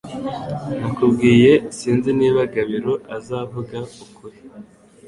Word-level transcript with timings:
Nakubwiye 0.79 1.51
sinzi 1.77 2.09
niba 2.19 2.41
Gabiro 2.53 2.93
azavuga 3.17 3.77
ukuri 4.03 4.37